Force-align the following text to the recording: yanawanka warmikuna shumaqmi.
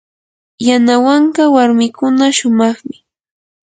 yanawanka 0.67 1.41
warmikuna 1.55 2.25
shumaqmi. 2.37 2.95